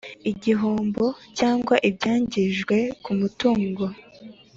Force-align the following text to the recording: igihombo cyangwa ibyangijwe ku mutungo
igihombo 0.31 1.05
cyangwa 1.39 1.75
ibyangijwe 1.89 2.77
ku 3.03 3.11
mutungo 3.19 3.85